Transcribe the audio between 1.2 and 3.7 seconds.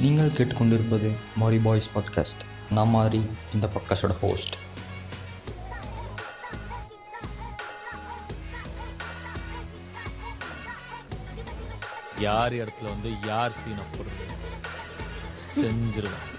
மாரி boys podcast நான் மாரி இந்த